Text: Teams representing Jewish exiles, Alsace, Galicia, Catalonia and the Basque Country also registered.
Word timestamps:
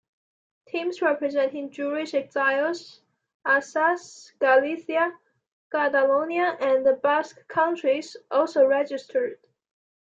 Teams 0.67 0.99
representing 1.03 1.69
Jewish 1.69 2.15
exiles, 2.15 3.01
Alsace, 3.45 4.33
Galicia, 4.39 5.15
Catalonia 5.71 6.57
and 6.59 6.83
the 6.83 6.93
Basque 6.93 7.47
Country 7.47 8.01
also 8.31 8.65
registered. 8.65 9.37